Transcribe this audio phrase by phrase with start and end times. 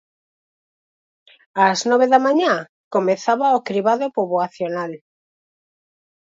[1.65, 2.53] Ás nove da mañá
[2.93, 4.91] comezaba o cribado poboacional.